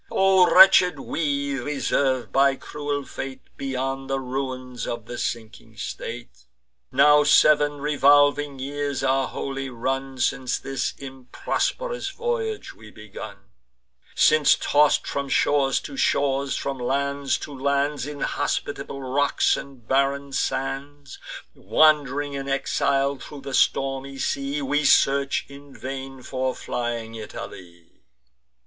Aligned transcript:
O 0.09 0.51
wretched 0.51 0.99
we, 0.99 1.53
reserv'd 1.59 2.31
by 2.31 2.55
cruel 2.55 3.05
fate, 3.05 3.43
Beyond 3.55 4.09
the 4.09 4.19
ruins 4.19 4.87
of 4.87 5.05
the 5.05 5.19
sinking 5.19 5.77
state! 5.77 6.45
Now 6.91 7.23
sev'n 7.23 7.79
revolving 7.79 8.57
years 8.57 9.03
are 9.03 9.27
wholly 9.27 9.69
run, 9.69 10.17
Since 10.17 10.57
this 10.57 10.93
improsp'rous 10.93 12.11
voyage 12.15 12.73
we 12.73 12.89
begun; 12.89 13.51
Since, 14.15 14.55
toss'd 14.55 15.05
from 15.05 15.29
shores 15.29 15.79
to 15.81 15.95
shores, 15.95 16.55
from 16.57 16.79
lands 16.79 17.37
to 17.37 17.53
lands, 17.55 18.07
Inhospitable 18.07 19.03
rocks 19.03 19.55
and 19.55 19.87
barren 19.87 20.33
sands, 20.33 21.19
Wand'ring 21.53 22.33
in 22.33 22.49
exile 22.49 23.17
thro' 23.17 23.39
the 23.41 23.53
stormy 23.53 24.17
sea, 24.17 24.63
We 24.63 24.83
search 24.83 25.45
in 25.47 25.77
vain 25.77 26.23
for 26.23 26.55
flying 26.55 27.13
Italy. 27.13 28.01